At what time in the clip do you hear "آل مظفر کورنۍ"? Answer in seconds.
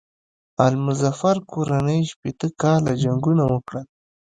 0.65-1.99